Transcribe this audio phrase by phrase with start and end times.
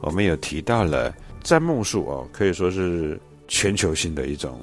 [0.00, 4.60] 我们有提到了占梦术哦，可以说是全球性的一种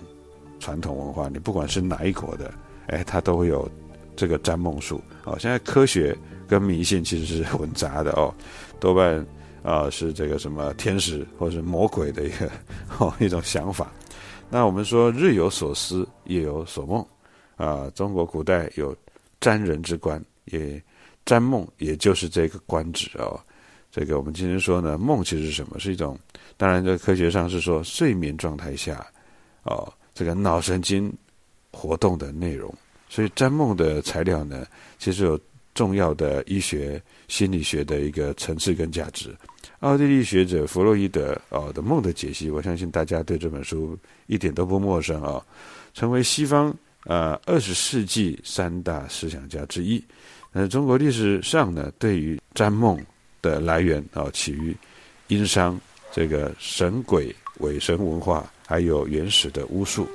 [0.59, 1.29] 传统文化。
[1.29, 2.53] 你不管是哪一国的，
[2.87, 3.69] 哎，它都会有
[4.15, 5.37] 这个占梦术哦。
[5.39, 8.33] 现在科学跟迷信其实是混杂的哦，
[8.79, 9.25] 多半
[9.63, 12.49] 啊是这个什么天使或者魔鬼的一个
[12.97, 13.91] 哦一种想法。
[14.49, 17.05] 那我们说日有所思，夜有所梦
[17.57, 17.91] 啊。
[17.93, 18.95] 中国古代有
[19.41, 20.81] 占人之官，也
[21.25, 23.39] 占梦，也就是这个官职哦。
[23.97, 25.79] 这个我们今天说呢，梦其实是什么？
[25.79, 26.15] 是一种，
[26.55, 29.03] 当然在科学上是说睡眠状态下，
[29.63, 31.11] 哦，这个脑神经
[31.71, 32.71] 活动的内容。
[33.09, 34.67] 所以占梦的材料呢，
[34.99, 35.39] 其实有
[35.73, 39.35] 重要的医学、心理学的一个层次跟价值。
[39.79, 43.97] 奥地利学者弗洛伊德哦的梦的解析，我相信大家对这本书
[44.27, 45.43] 一点都不陌生啊，
[45.95, 46.71] 成为西方
[47.05, 49.99] 呃二十世纪三大思想家之一。
[50.51, 53.03] 那中国历史上呢，对于占梦。
[53.47, 54.75] 的来源啊，起于
[55.27, 55.79] 殷商
[56.11, 60.05] 这个神鬼伪神文化，还有原始的巫术。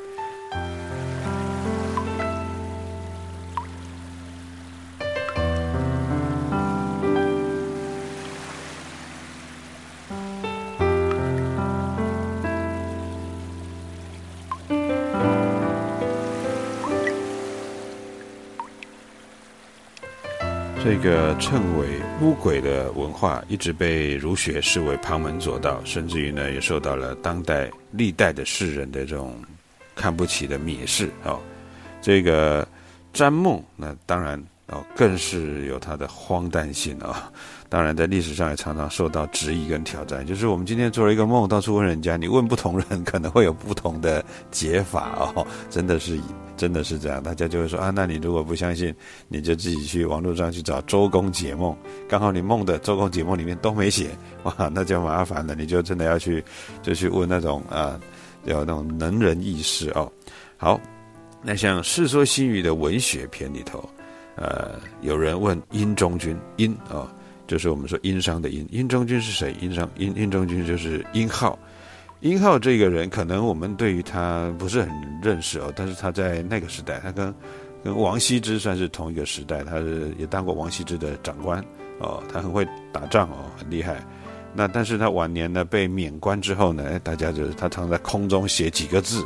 [20.85, 21.87] 这个称为
[22.21, 29.37] 巫鬼的文化，一直被儒学视为旁门左道，甚至于呢，也受到了当代历代的世人的这种
[29.95, 31.39] 看不起的蔑视哦。
[32.01, 32.67] 这个
[33.13, 37.31] 占梦，那当然哦，更是有它的荒诞性啊。
[37.69, 40.27] 当然，在历史上也常常受到质疑跟挑战。
[40.27, 45.47] 就是我们今天做了一个梦，到处问人家，你问不同人，可能会有不同的解法哦。
[45.71, 46.19] 真的是，
[46.57, 47.23] 真的是这样。
[47.23, 48.95] 大家就会说啊，那你如果不相信，
[49.29, 51.75] 你就自己去网络上去找周公解梦。
[52.09, 54.11] 刚好你梦的周公解梦里面都没写，
[54.43, 55.55] 哇，那就麻烦了。
[55.55, 56.45] 你就真的要去，
[56.83, 57.99] 就去问那种啊，
[58.45, 60.11] 有那种能人异士哦。
[60.59, 60.79] 好，
[61.43, 63.83] 那像《世说新语》的文学篇里头，
[64.37, 67.13] 呃，有人问殷中君，殷啊。
[67.45, 69.55] 就是我们说殷商的殷，殷中君是谁？
[69.61, 71.59] 殷商殷殷中君就是殷浩，
[72.21, 74.89] 殷浩这个人可能我们对于他不是很
[75.23, 77.35] 认识哦，但是他在那个时代，他跟
[77.85, 81.63] 跟王羲之算是同一个时代，他是也当过王羲之的长官
[81.99, 84.03] 哦，他很会打仗哦，很厉害。
[84.55, 89.23] 那但是他晚年呢被免官之后呢，大家就是他常在空中写几个字。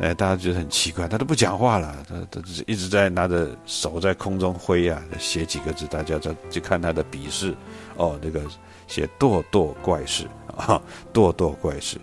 [0.00, 7.54] 哎，大家觉得很奇怪，他都不讲话了，他他是一直在拿着手在空中挥啊，写几个字，大家就就看他的笔势，
[7.96, 8.42] 哦，这个
[8.88, 11.98] 写咄咄怪事啊，咄咄怪事，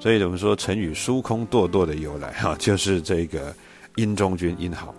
[0.00, 3.54] 所以我们说成语“疏空堕堕”的由来哈，就是这个
[3.96, 4.92] 殷中君殷好。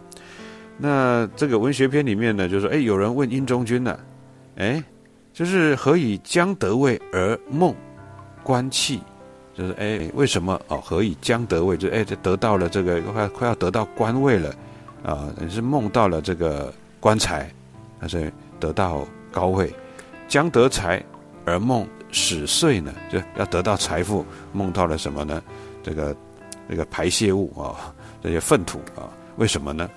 [0.78, 4.00] 那这个文学篇里面呢，就说，哎，有人问殷中君呢，
[4.56, 4.82] 哎，
[5.34, 7.76] 就是何以将得位而梦
[8.44, 9.02] 观气？
[9.58, 10.82] 就是哎，为什么哦？
[10.82, 11.78] 何以将得位？
[11.78, 14.54] 就哎，这得到了这个快快要得到官位了，
[15.04, 17.50] 啊，你是梦到了这个官财，
[18.00, 19.74] 还是得到高位？
[20.28, 21.02] 将得财
[21.46, 22.94] 而梦始岁呢？
[23.10, 25.42] 就要得到财富，梦到了什么呢？
[25.82, 26.16] 这个
[26.70, 29.90] 这个排泄物啊，这些粪土啊，为什么呢？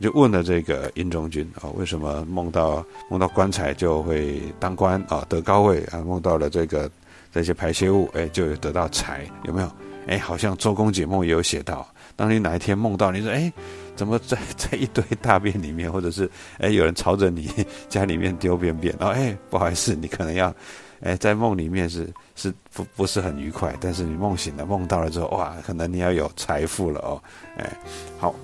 [0.00, 6.02] 就问了这个殷中君啊，为什么梦到梦到棺材就会当官啊，得高位啊？
[6.04, 6.90] 梦到了这个
[7.36, 9.70] 这些排泄物，哎，就有得到财，有没有？
[10.06, 11.86] 哎，好像周公解梦也有写到，
[12.16, 13.52] 当你哪一天梦到，你说哎，
[13.94, 17.50] 怎么在 在一堆大便里面，或者是哎有人朝着你
[17.90, 20.54] 家里面丢便便，然后哎不好意思，你可能要
[21.00, 27.22] 哎在梦里面是是不不是很愉快，但是你梦醒了，梦到了之后，哇，可能你要有财富了哦，
[27.58, 27.70] 哎，
[28.18, 28.34] 好。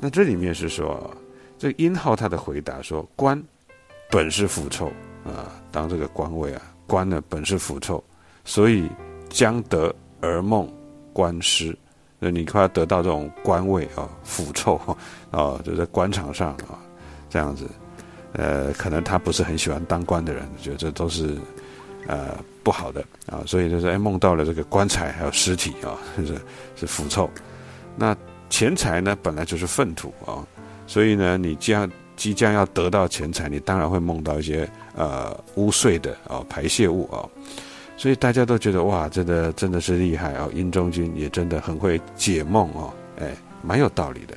[0.00, 1.10] 那这里面是说，
[1.58, 3.42] 这殷浩他的回答说：“官
[4.08, 4.86] 本是腐臭
[5.24, 8.02] 啊，当这个官位啊，官呢本是腐臭，
[8.48, 8.88] 所以
[9.28, 10.66] 将得而梦
[11.12, 11.76] 官失。
[12.18, 14.80] 那你快要得到这种官位啊，腐臭
[15.30, 16.80] 啊， 就在官场上啊，
[17.28, 17.68] 这样子，
[18.32, 21.36] 呃，可能他不是很喜欢当官的人，觉得这都是
[22.06, 26.34] 呃不好的啊，所以就是哎梦到了这个棺材还有尸体啊， 是
[26.74, 27.28] 是腐臭，
[27.94, 28.16] 那。”
[28.50, 30.40] 钱财呢，本来就是粪土啊，
[30.86, 34.66] 所以呢，你将即将要得到钱财，你当然会梦到一些
[34.96, 37.28] 呃污秽的啊排泄物啊，
[37.98, 44.36] 所以大家都觉得哇，真的真的是厉害啊，殷中君也真的很会解梦哦，哎，蛮有道理的。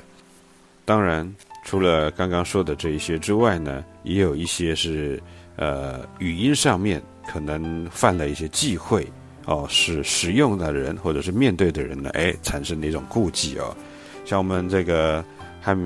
[0.84, 1.32] 当然，
[1.64, 5.22] 除了刚刚说的这一些之外呢，也有一些是
[5.54, 9.06] 呃语音上面可能犯了一些忌讳
[9.46, 13.72] 哦，是使用的人或者是面对的人呢，哎，产生的一种顾忌哦。
[14.24, 15.24] 像我们这个
[15.60, 15.78] 汉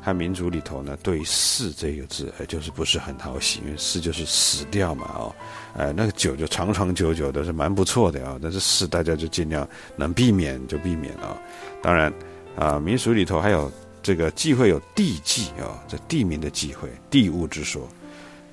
[0.00, 5.34] 汉民族里头呢，对“死”这个字，哎，就是不是很讨喜，因为“死”就是死掉嘛，哦，
[5.76, 8.38] 哎，那个久就长长久久的，是蛮不错的啊。
[8.42, 11.36] 但是“死”大家就尽量能避免就避免啊。
[11.82, 12.12] 当然
[12.56, 13.70] 啊，民俗里头还有
[14.02, 17.86] 这个忌讳有地忌啊，这地名的忌讳、地物之说，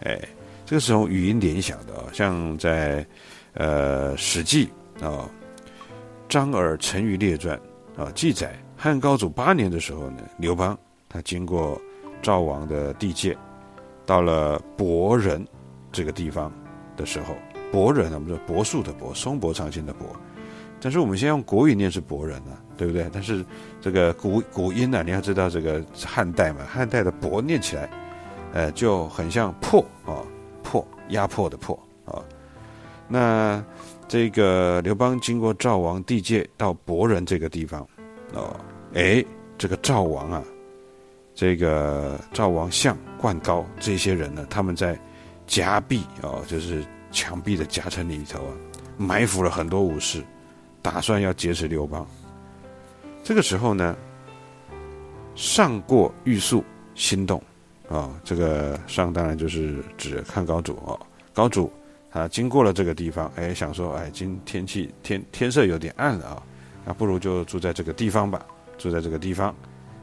[0.04, 0.20] 哎，
[0.66, 2.04] 这个是从语音联想的啊。
[2.12, 3.06] 像在
[3.54, 4.70] 呃《史记》
[5.06, 5.30] 啊，
[6.28, 7.58] 《张耳陈余列传》
[8.04, 8.54] 啊记载。
[8.80, 10.78] 汉高祖八年的时候呢，刘邦
[11.10, 11.80] 他经过
[12.22, 13.38] 赵王的地界，
[14.06, 15.46] 到了博人
[15.92, 16.52] 这个地方
[16.96, 17.36] 的时候，
[17.72, 20.08] 博人我们说柏树的柏，松柏长青的柏，
[20.82, 23.10] 但是我们先用国语念是博人啊，对不对？
[23.12, 23.46] 但是
[23.82, 27.90] 这个古古音呢，你要知道这个汉代嘛，汉代的博念起来，
[28.54, 30.22] 呃，就很像破啊，
[30.64, 32.22] 破压迫的破啊。
[33.08, 33.64] 那
[34.08, 37.86] 这个刘邦经过赵王地界到博人这个地方。
[38.34, 38.54] 哦，
[38.94, 39.24] 哎，
[39.58, 40.44] 这个赵王啊，
[41.38, 45.00] 这个赵王相灌高这些人呢，他们在
[45.46, 48.54] 夹壁哦，就是墙壁的夹层里头啊，
[48.98, 50.24] 埋伏了很多武士，
[50.82, 52.04] 打算要劫持刘邦。
[53.24, 53.96] 这个时候呢，
[55.36, 57.40] 上过玉树，心动
[57.88, 61.00] 啊，这个上当然就是指汉高祖哦，
[61.36, 61.72] 高祖
[62.10, 66.42] 他经过了这个地方，哎，想说，哎，今天气天天色有点暗了啊。
[66.84, 68.44] 那不如就住在这个地方吧，
[68.80, 69.54] 住在这个地方，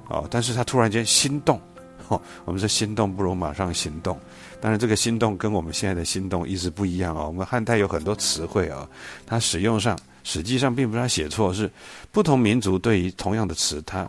[0.09, 1.61] 哦，但是他突然间心动，
[2.09, 4.19] 哦，我们说心动不如马上行动，
[4.61, 7.27] 当然这个心动跟我们现在的心动意思不一样哦。
[7.27, 8.89] 我们汉代有很多词汇啊，
[9.27, 11.71] 它使用上实际上并不是他写错，是
[12.13, 14.09] 不同民族对于同样的词，它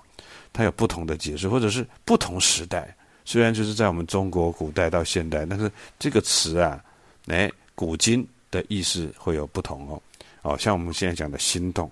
[0.54, 2.96] 它有不同的解释，或者是不同时代。
[3.26, 6.80] 虽然就是在我们中国古代到现代，但是这个词啊，
[7.28, 10.02] 哎，古今的意思会有不同哦。
[10.44, 11.90] 哦，像我们现在讲的心动。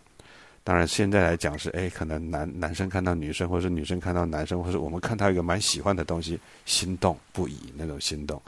[0.65, 8.41] 当然，现在来讲是，哎，可能男男生看到女生，或者女生看到男生，或者我们看到一个蛮喜欢的东西，心动不已那种心动。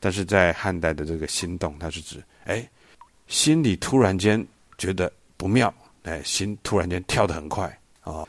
[0.00, 2.68] 但是在汉代的这个心动，它是指，哎，
[3.28, 4.44] 心里突然间
[4.78, 8.26] 觉得不妙，哎，心突然间跳得很快啊，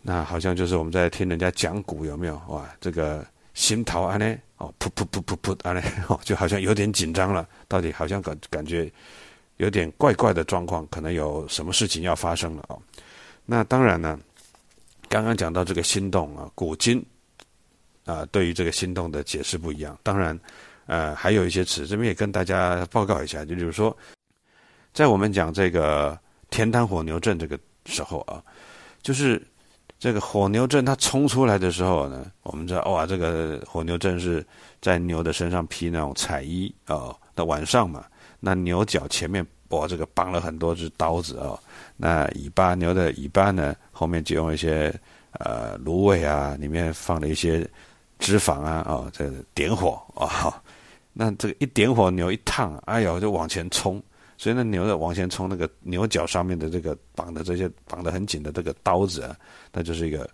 [0.00, 2.40] 那好像就是我们在听人家讲古有没有？
[2.46, 4.36] 哇，这个心桃安呢？
[4.58, 5.82] 哦，噗噗噗噗噗安呢？
[6.08, 8.88] 哦，就好像有点紧张了，到底好像感感觉。
[9.58, 12.78] 有点怪怪的状况，可能有什么事情要发生了哦。
[13.44, 14.18] 那当然呢，
[15.08, 17.04] 刚刚讲到这个心动啊，古今
[18.04, 19.98] 啊，对于这个心动的解释不一样。
[20.02, 20.38] 当然，
[20.86, 23.96] 呃，还有一些词，这边也跟大家报告一下，就比如说，
[24.92, 26.18] 在我们讲这个
[26.50, 28.42] 田单火牛阵这个时候啊，
[29.00, 29.40] 就是
[29.98, 34.44] 这个火牛阵它冲出来的时候呢，我们知道哇，这个火牛阵是
[34.82, 38.04] 在牛的身上披那种彩衣啊，到晚上嘛。
[38.40, 41.58] 那牛角前面，我，这个绑了很多只刀子哦。
[41.96, 44.94] 那尾巴，牛的尾巴呢，后面就用一些
[45.32, 47.68] 呃芦苇啊，里面放了一些
[48.18, 50.62] 脂肪啊，哦，这点火啊。
[51.12, 54.02] 那这个一点火，牛一烫，哎呦，就往前冲。
[54.38, 59.34] 所以那牛的往前冲，那个牛角上面的这个绑的这些绑得很紧的这个刀子啊，
[59.72, 60.28] 那就是一个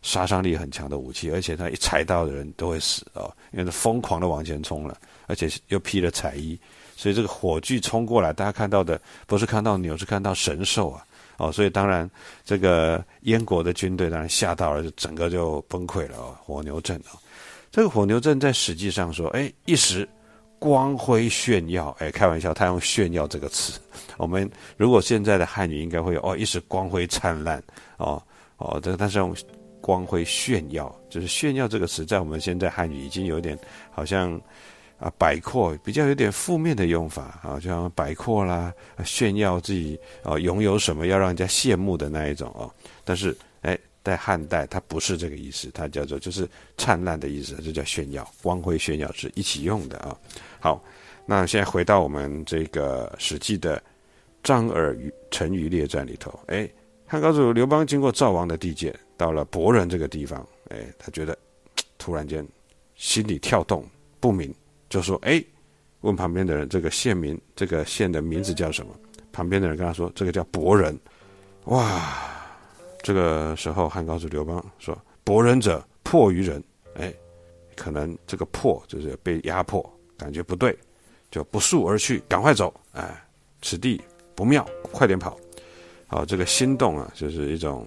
[0.00, 6.58] 杀伤力很强的武器，而且它一踩到的人都会死哦，因为他疯狂的往前冲了，而且又披了彩衣。
[7.02, 11.04] 所以这个火炬冲过来，大家看到的不是看到牛，是看到神兽啊！
[11.36, 12.08] 哦，所以当然
[12.44, 17.18] 这个燕国的军队当然吓到了，就整个就崩溃了哦，火牛阵哦。
[17.72, 20.08] 这个火牛阵在史记上说，哎，一时
[20.60, 23.80] 光辉炫耀，哎，开玩笑，他用炫耀这个词。
[24.16, 27.60] 我们如果现在的汉语应该会哦，一时光辉灿烂
[27.96, 28.22] 哦
[28.58, 29.34] 哦，这但是用
[29.80, 33.58] 光辉炫耀，就是炫耀这个词，在我们现在汉语已经有点
[33.90, 34.40] 好像。
[35.02, 38.72] 啊，摆阔比较有点负面的用法啊，就像摆阔啦，
[39.04, 42.72] 炫耀自己啊拥有什么，要让人家羡慕的那一种哦。
[43.02, 50.16] 但是，哎，在汉代它不是这个意思，它叫做就是灿烂的意思，就叫炫耀，光辉炫耀是一起用的啊。
[50.60, 50.84] 好，
[51.26, 53.82] 那现在回到我们这个史记的
[54.40, 56.70] 张耳与陈馀列传里头，哎，
[57.08, 61.36] 汉高祖刘邦经过赵王的地界，到了博人这个地方，哎，他觉得
[61.98, 62.46] 突然间
[62.94, 63.84] 心里跳动
[64.20, 64.54] 不明。
[64.92, 65.42] 就说：“哎，
[66.02, 68.94] 问旁边的人，这个县名，这个县的名字叫什么？”
[69.32, 70.94] 旁边的人跟他说：“这个叫博人。”
[71.64, 72.12] 哇！
[73.02, 76.62] 这个时候，汉高祖刘邦说：“博人者，迫于人。”
[76.94, 77.10] 哎，
[77.74, 79.82] 可能这个“破”就是被压迫，
[80.18, 80.76] 感觉不对，
[81.30, 82.78] 就不速而去，赶快走。
[82.92, 83.24] 哎，
[83.62, 83.98] 此地
[84.34, 85.38] 不妙，快点跑！
[86.06, 87.86] 好，这个心动啊，就是一种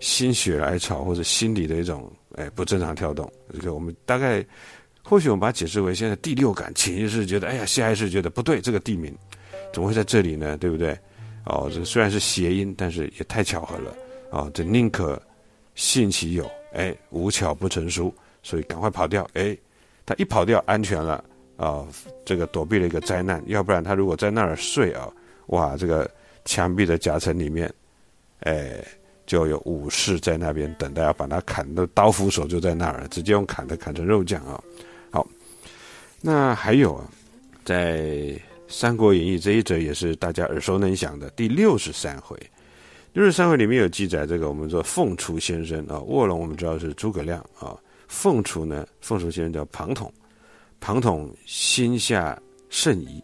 [0.00, 3.32] 心血来潮或者心理的一种哎不正常跳动。
[3.54, 4.44] 这个我们大概。
[5.04, 9.14] 或许我们把它解释为现在第六感，潜意识觉得，哎呀，下意识觉得不对，这个地名
[9.72, 10.56] 怎么会在这里呢？
[10.56, 10.98] 对不对？
[11.44, 13.94] 哦，这虽然是谐音，但是也太巧合了
[14.30, 14.48] 啊！
[14.54, 15.20] 这宁可
[15.74, 19.28] 信其有，哎，无巧不成书，所以赶快跑掉。
[19.34, 19.56] 哎，
[20.06, 21.22] 他一跑掉，安全了
[21.56, 21.84] 啊！
[22.24, 25.10] 这个躲避了一个灾难，要不然他如果在那儿睡啊，
[25.46, 26.08] 哇，这个
[26.44, 27.68] 墙壁的夹层里面，
[28.40, 28.84] 哎，
[29.26, 34.62] 就有武士在那边等待要把他砍的刀斧手就在那儿，直接用砍的砍成肉酱啊！
[36.24, 37.04] 那还有啊，
[37.64, 37.98] 在
[38.68, 42.38] 《三国演义》这一则也是大家耳熟能详的第六十三回。
[43.12, 47.76] 六十三回里面有记载，这个我们说凤雏先生啊，卧龙我们知道是诸葛亮啊，
[48.06, 50.10] 凤雏呢，凤雏先生叫庞统，
[50.80, 53.22] 庞统心下甚疑，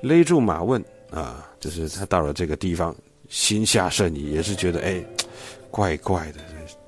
[0.00, 2.96] 勒住马问啊，就是他到了这个地方，
[3.28, 5.04] 心下甚疑，也是觉得哎，
[5.70, 6.40] 怪怪的，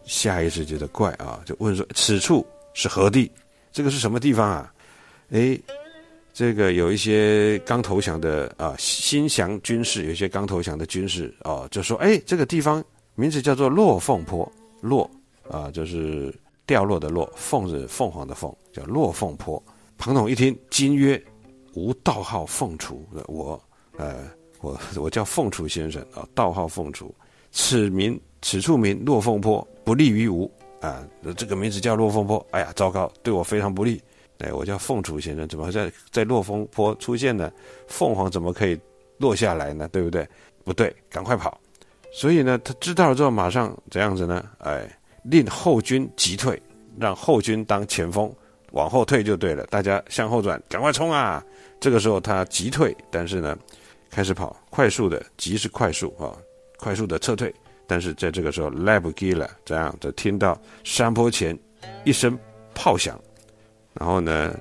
[0.05, 3.31] 下意识觉得怪啊，就问说此处是何地？
[3.71, 4.73] 这个是什么地方啊？
[5.31, 5.59] 哎，
[6.33, 12.83] 这个有一些刚投降的啊，新降军士，有一些刚投降的军士啊，就说：哎，这个地方
[13.15, 15.11] 名字叫做落凤坡，落
[15.51, 16.35] 啊，就是
[16.67, 19.63] 掉落的落，凤是凤凰的凤，叫落凤坡。
[19.99, 21.23] 庞统一听，惊曰：
[21.75, 23.61] 吾道号凤雏，我
[23.99, 24.31] 呃，
[24.61, 27.15] 我我叫凤雏先生啊，道号凤雏，
[27.53, 31.07] 此名此处名落凤坡，不利于吾啊，
[31.37, 34.01] 这个名字叫落凤坡，哎呀，糟糕，对我非常不利。
[34.39, 37.51] 哎，我叫凤雏先生，怎么在在落风坡出现呢？
[37.89, 38.79] 凤凰怎么可以
[39.19, 39.89] 落下来呢？
[39.89, 40.27] 对不对？
[40.65, 41.59] 不对，赶快跑！
[42.13, 44.45] 所以呢，他知道了之后，马上怎样子呢？
[44.59, 44.89] 哎，
[45.25, 46.61] 令后军急退，
[46.99, 48.33] 让后军当前锋，
[48.73, 49.67] 往后退就对了。
[49.67, 51.45] 大家向后转，赶快冲啊！
[51.81, 53.59] 这个时候他急退，但是呢，
[54.11, 56.37] 开始跑，快速的，急是快速啊，
[56.79, 57.53] 快速的撤退。
[57.87, 61.59] 但是在这个时候来不及了，这样就听到山坡前
[62.05, 62.39] 一声
[62.75, 63.19] 炮响。
[63.99, 64.57] 然后呢，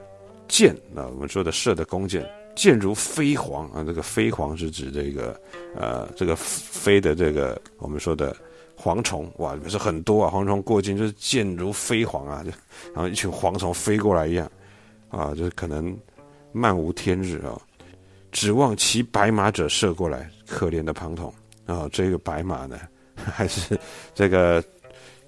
[0.47, 3.83] 箭啊，我们说的射的弓箭，箭如飞蝗啊。
[3.85, 5.39] 这个飞蝗是指这个
[5.75, 8.35] 呃，这个飞的这个我们说的
[8.75, 10.31] 蝗虫哇，里面是很多啊。
[10.33, 12.43] 蝗虫过境就是箭如飞蝗啊，
[12.93, 14.51] 然后一群蝗虫飞过来一样
[15.09, 15.95] 啊，就是可能
[16.51, 17.61] 漫无天日啊。
[18.31, 21.31] 指望骑白马者射过来，可怜的庞统
[21.67, 22.79] 啊，这个白马呢，
[23.15, 23.79] 还是
[24.15, 24.63] 这个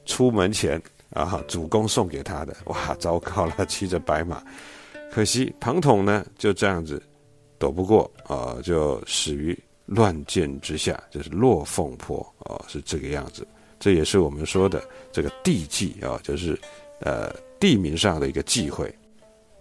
[0.05, 0.81] 出门前。
[1.11, 4.43] 啊，主公送给他的，哇，糟糕了， 骑着白马，
[5.11, 7.01] 可惜庞统呢就这样子
[7.57, 13.47] 躲不过啊，就死于乱箭之下，就是落凤坡啊，是这个样子。
[13.79, 16.59] 这也是我们说的这个地忌啊，就是
[16.99, 18.93] 呃地名上的一个忌讳。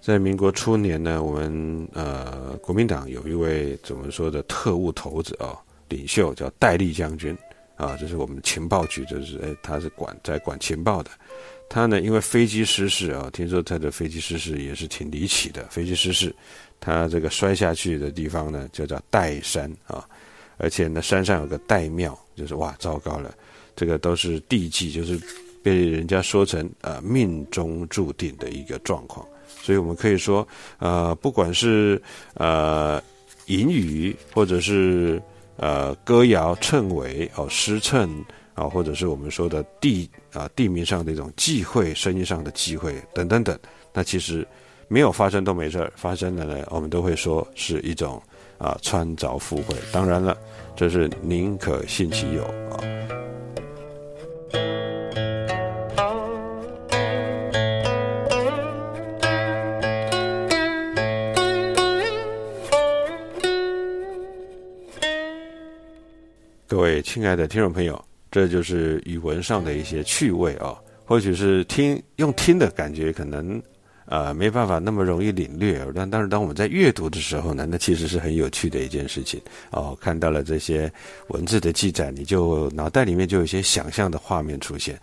[0.00, 7.36] 在民国初年呢，我们呃国民党有一位怎么说的特务头子啊，领袖叫戴笠将军。
[7.78, 11.10] 啊，这是我们情报局，就是哎，他是管在管情报的。
[11.70, 15.64] 他呢，因为飞机失事啊，听说他的飞机失事也是挺离奇的。
[15.68, 16.34] 飞机失事，
[16.80, 20.04] 他这个摔下去的地方呢，就叫岱山啊，
[20.56, 23.32] 而且呢，山上有个岱庙，就是哇，糟糕了，
[23.76, 25.16] 这个都是地迹，就是
[25.62, 29.24] 被人家说成呃命中注定的一个状况。
[29.62, 30.46] 所以我们可以说，
[30.78, 32.02] 呃，不管是
[32.34, 33.00] 呃
[33.46, 35.22] 隐语或者是。
[35.58, 38.24] 呃，歌谣、称谓哦，诗称
[38.54, 43.58] 啊，或者是我们说的地啊，地名上的一种忌讳，生意上的忌讳等等等。
[43.92, 44.46] 那其实
[44.86, 48.22] 没有发生都没事儿，发生了呢，我们都会说是一种
[48.56, 49.74] 啊穿凿附会。
[49.92, 50.36] 当然了，
[50.76, 52.78] 这是宁可信其有啊。
[67.08, 67.98] 亲爱的听众朋友，
[68.30, 70.78] 这就是语文上的一些趣味啊。
[71.06, 73.60] 或许是听用听的感觉，可能
[74.04, 75.82] 呃没办法那么容易领略。
[75.94, 79.96] 但但是当我们在阅读的时候呢，那其实是很有趣的一件事情哦。
[79.98, 80.92] 看到了这些
[81.28, 84.94] 文字的记载，你就脑袋里面就有一些想象的画面出现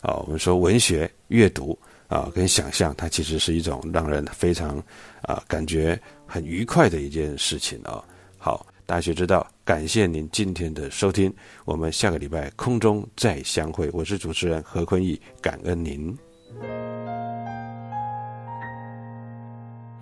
[0.00, 0.16] 啊。
[0.16, 1.78] 我们说文学阅读
[2.08, 4.82] 啊，跟想象，它其实是一种让人非常
[5.22, 8.02] 啊感觉很愉快的一件事情啊。
[8.36, 8.66] 好。
[8.92, 11.32] 大学之道，感谢您今天的收听，
[11.64, 13.88] 我们下个礼拜空中再相会。
[13.90, 16.14] 我是主持人何坤义，感恩您。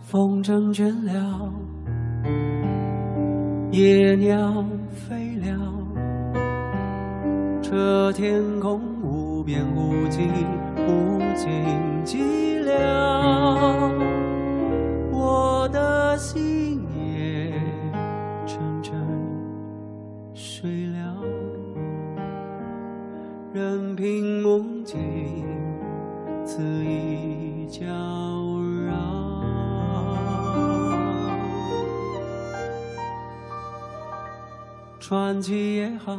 [0.01, 1.53] 风筝倦了，
[3.71, 4.67] 野鸟
[5.09, 5.73] 飞了，
[7.63, 10.23] 这天空无边无际，
[10.79, 11.49] 无尽
[12.05, 12.19] 寂
[12.65, 12.73] 寥，
[15.13, 16.70] 我的心。
[23.61, 24.99] 任凭梦境
[26.47, 27.85] 恣意搅
[28.87, 28.95] 扰，
[34.99, 36.17] 传奇也好，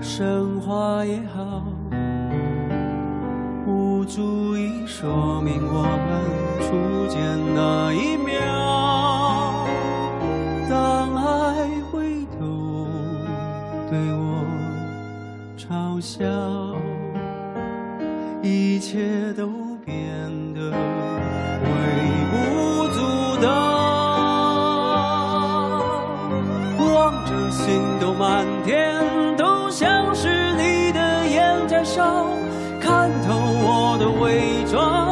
[0.00, 1.62] 神话也好，
[3.66, 6.24] 不足以说明我们
[6.62, 7.20] 初见
[7.54, 8.32] 那一秒。
[10.70, 12.86] 当爱回头
[13.90, 14.27] 对我。
[15.68, 16.24] 嘲笑，
[18.42, 19.46] 一切都
[19.84, 19.94] 变
[20.54, 20.70] 得
[21.60, 21.68] 微
[22.30, 22.98] 不足
[23.42, 23.48] 道。
[26.78, 28.98] 望着星斗满天，
[29.36, 32.24] 都像是你的眼在烧。
[32.80, 35.07] 看透我的伪装，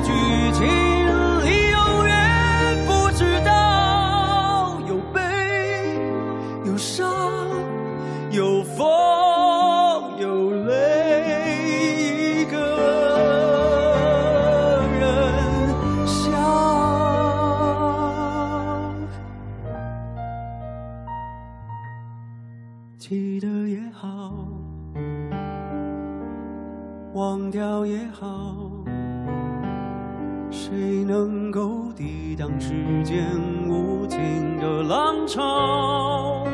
[0.00, 0.39] 句
[32.58, 33.26] 世间
[33.68, 36.46] 无情的浪潮，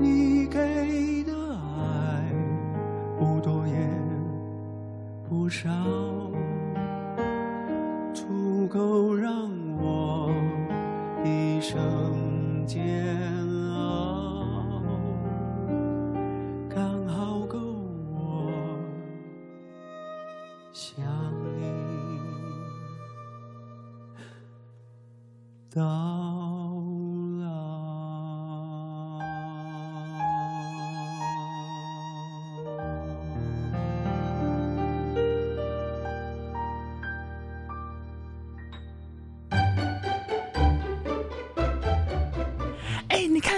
[0.00, 1.32] 你给的
[1.78, 2.32] 爱
[3.18, 3.74] 不多也
[5.28, 5.70] 不少，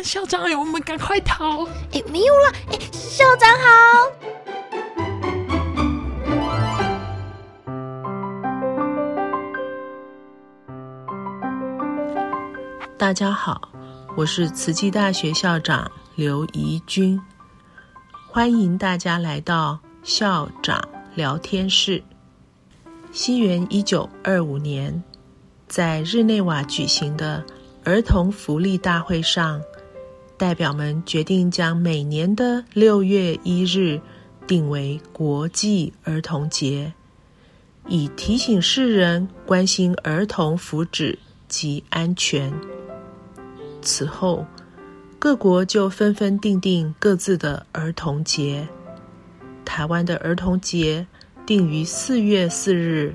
[0.07, 1.65] 校长，我们赶快逃！
[1.93, 2.53] 哎，没有了！
[2.71, 3.67] 哎，校长好。
[12.97, 13.61] 大家好，
[14.17, 17.21] 我是慈济大学校长刘怡君，
[18.31, 20.81] 欢迎大家来到校长
[21.17, 22.01] 聊天室。
[23.11, 25.03] 西元一九二五年，
[25.67, 27.45] 在日内瓦举行的
[27.83, 29.61] 儿童福利大会上，
[30.39, 34.01] 代表们决定将每年的六月一日
[34.47, 36.93] 定为国际儿童节，
[37.89, 41.17] 以提醒世人关心儿童福祉
[41.49, 42.53] 及安全。
[43.81, 44.45] 此后，
[45.19, 48.69] 各国就纷纷定定各自的儿童节。
[49.65, 51.07] 台湾的儿童节
[51.47, 53.15] 定于四月四日，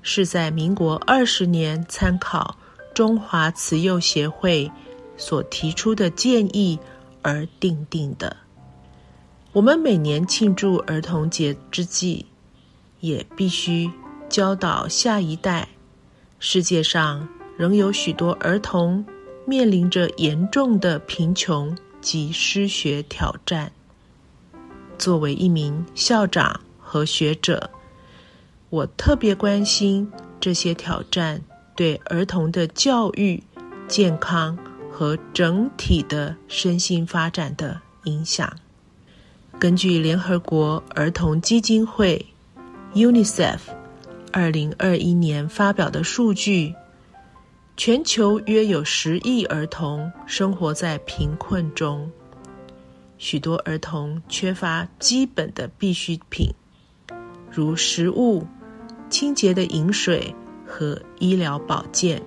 [0.00, 2.56] 是在民国二十年参考
[2.94, 4.70] 中华慈幼协会
[5.16, 6.78] 所提出的建议
[7.22, 8.36] 而定定的。
[9.52, 12.26] 我们每年庆祝儿童节之际，
[13.00, 13.90] 也必须
[14.28, 15.68] 教导下一代：
[16.38, 19.04] 世界上仍有许多儿童。
[19.48, 23.70] 面临着严重的贫穷及失学挑战。
[24.98, 27.70] 作为一名校长和学者，
[28.70, 31.40] 我特别关心这些挑战
[31.76, 33.40] 对儿童的教育、
[33.86, 34.58] 健康
[34.96, 38.50] 和整体的身心发展的影响。
[39.58, 42.24] 根据联合国儿童基金会
[42.94, 43.58] （UNICEF）
[44.32, 46.74] 二零二一年发表的数据。
[47.76, 52.10] 全球约有十亿儿童生活在贫困中，
[53.18, 56.48] 许多儿童缺乏基本的必需品，
[57.50, 58.46] 如食物、
[59.10, 60.34] 清洁的饮水
[60.66, 62.22] 和医疗保健。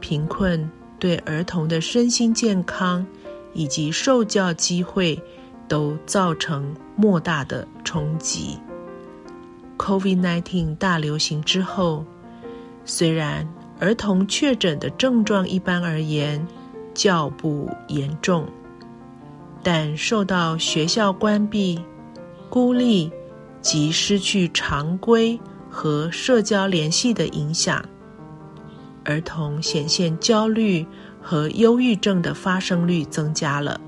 [0.00, 0.70] 贫困
[1.06, 3.06] 对儿童的身心健康
[3.52, 5.22] 以及受教机会
[5.68, 8.58] 都造成莫大的冲击。
[9.78, 12.04] COVID-19 大流行之后，
[12.84, 16.44] 虽然儿童确诊的症状一般而言
[16.92, 18.48] 较不严重，
[19.62, 21.80] 但受到学校关闭、
[22.50, 23.12] 孤立
[23.60, 25.38] 及失去常规
[25.70, 27.84] 和社交联系的影响，
[29.06, 30.84] 儿童显现焦虑
[31.22, 33.80] 和忧郁症的发生率增加了。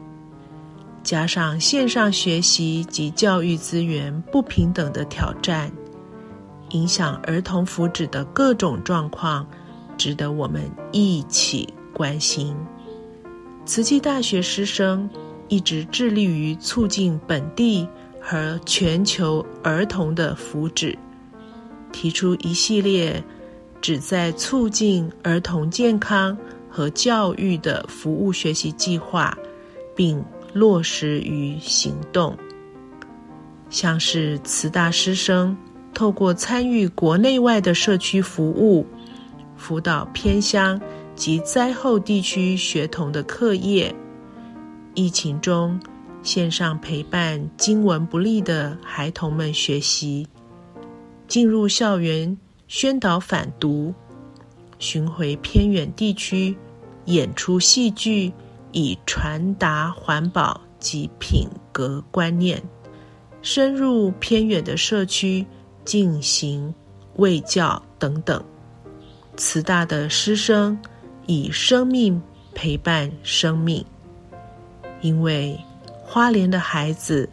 [1.03, 5.71] 加上线上学习及教育资源不平等的挑战，
[6.71, 9.47] 影响儿童福祉的各种状况。
[9.99, 12.55] 值得我们一起关心。
[13.67, 15.11] 慈济大学师生
[15.49, 17.85] 一直致力于促进本地
[18.21, 20.97] 和全球儿童的福祉，
[21.91, 23.21] 提出一系列
[23.81, 26.37] 旨在促进儿童健康
[26.69, 29.37] 和教育的服务学习计划，
[29.95, 32.37] 并落实于行动。
[33.71, 35.57] 像是慈大师生
[35.93, 38.87] 透过参与国内外的社区服务。
[39.57, 40.81] 辅导偏乡
[41.17, 43.93] 及灾后地区学童的课业，
[44.95, 45.79] 疫情中
[46.23, 50.29] 线上陪伴经文不利的孩童们学习，
[51.27, 52.39] 进入校园
[52.69, 53.95] 宣导反毒，
[54.79, 56.55] 巡回偏远地区
[57.07, 58.31] 演出戏剧，
[58.73, 62.63] 以传达环保及品格观念，
[63.41, 65.45] 深入偏远的社区
[65.85, 66.73] 进行
[67.17, 68.45] 卫教等等。
[69.39, 70.79] 慈大的师生
[71.27, 72.21] 以生命
[72.55, 73.83] 陪伴生命，
[75.01, 75.59] 因为
[76.05, 77.29] 花莲的孩子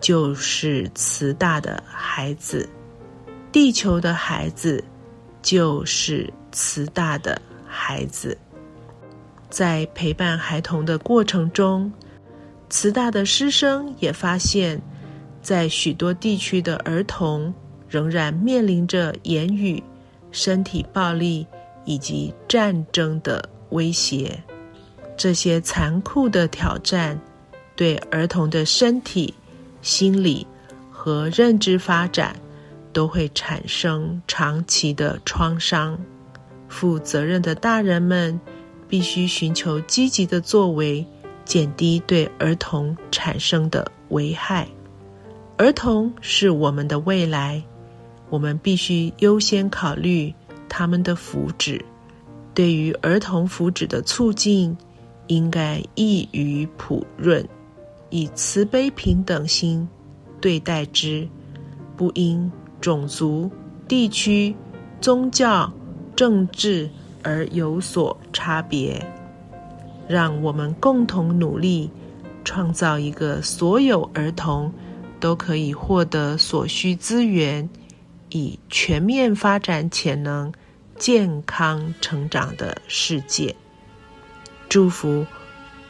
[0.00, 2.68] 就是慈大的孩子，
[3.56, 4.84] 地球的孩子
[5.40, 8.36] 就是慈大的孩子。
[9.48, 11.90] 在陪伴孩童的过程中，
[12.68, 14.78] 慈大的师生也发现，
[15.40, 17.50] 在许多地区的儿童
[17.88, 19.82] 仍然面临着言语。
[20.30, 21.46] 身体暴力
[21.86, 24.38] 以及战争的威胁，
[25.16, 27.18] 这些残酷的挑战
[27.74, 29.32] 对儿童的身体、
[29.80, 30.46] 心理
[30.90, 32.36] 和认知发展
[32.96, 35.98] 都会产生长期的创伤。
[36.66, 38.40] 负责任的大人们
[38.88, 41.04] 必须寻求积极的作为，
[41.44, 44.66] 减低对儿童产生的危害。
[45.58, 47.62] 儿童是我们的未来。
[48.30, 50.32] 我们必须优先考虑
[50.66, 51.78] 他们的福祉。
[52.54, 54.74] 对于儿童福祉的促进，
[55.26, 57.46] 应该易于普润，
[58.08, 59.86] 以慈悲平等心
[60.40, 61.28] 对待之，
[61.94, 62.50] 不应
[62.86, 63.50] 种族、
[63.88, 64.54] 地区、
[65.00, 65.68] 宗教、
[66.14, 66.88] 政治
[67.24, 69.04] 而有所差别。
[70.06, 71.90] 让我们共同努力，
[72.44, 74.72] 创造一个所有儿童
[75.18, 77.68] 都可以获得所需资源。
[78.28, 80.52] 以全面发展潜能、
[80.96, 83.52] 健康成长的世界，
[84.68, 85.26] 祝福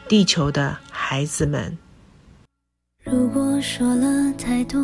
[0.07, 1.77] 地球的孩子们。
[3.03, 4.81] 如果说了太多，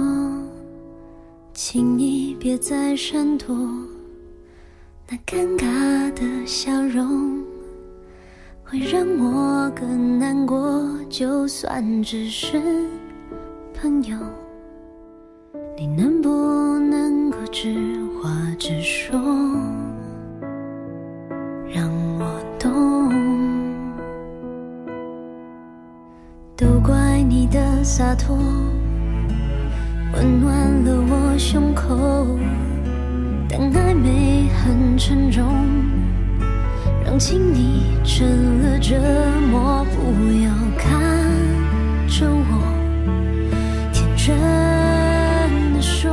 [1.56, 3.56] 请你别再闪躲，
[5.08, 7.44] 那尴尬的笑容
[8.64, 10.84] 会让我更难过。
[11.12, 12.60] 就算只是
[13.72, 14.18] 朋友，
[15.78, 16.30] 你能不
[16.80, 19.16] 能够直话直说，
[21.72, 21.88] 让
[22.18, 23.14] 我懂？
[26.58, 28.36] 都怪你的洒脱。
[30.14, 32.38] 温暖了我胸口，
[33.50, 35.44] 但暧昧很沉重，
[37.04, 38.28] 让情谊成
[38.62, 38.96] 了折
[39.52, 39.84] 磨。
[39.86, 40.00] 不
[40.44, 41.02] 要看
[42.08, 42.52] 着我，
[43.92, 46.12] 天真的说，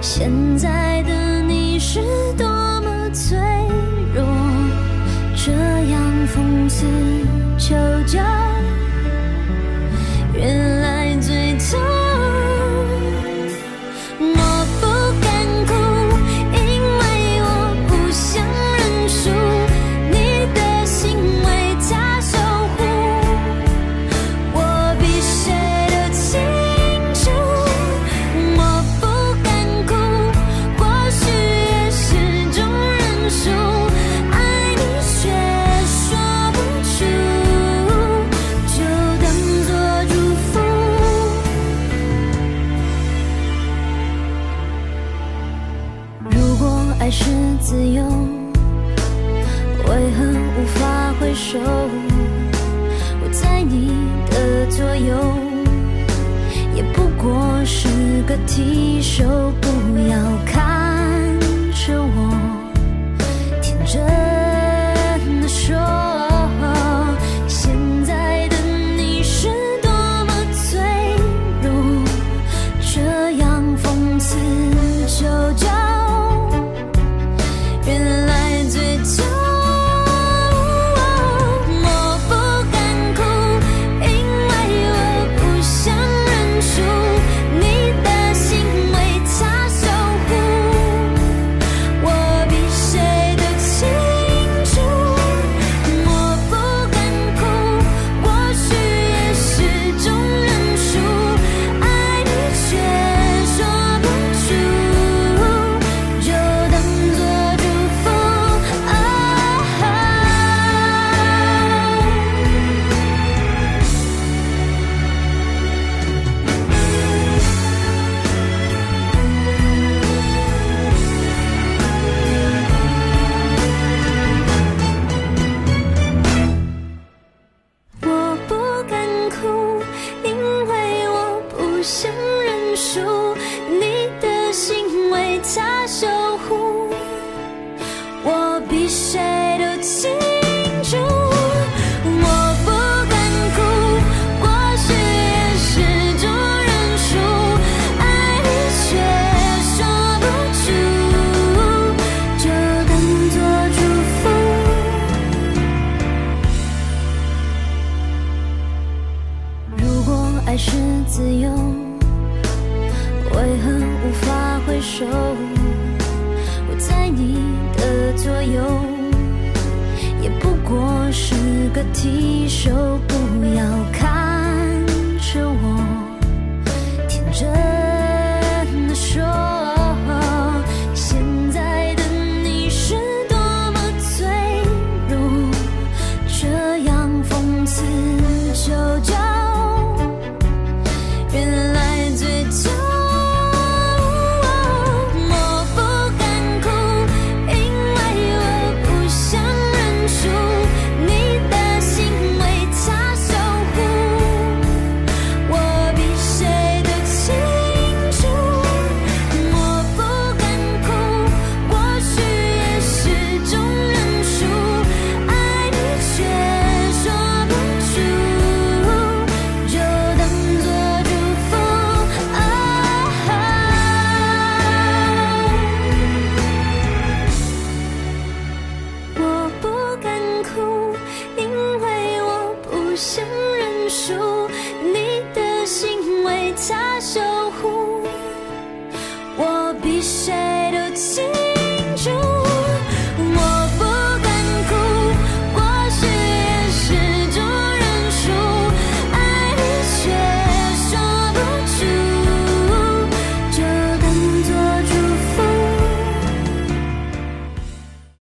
[0.00, 2.00] 现在的你是
[2.36, 3.38] 多么脆
[4.12, 4.24] 弱，
[5.36, 6.84] 这样讽刺
[7.56, 8.18] 求救，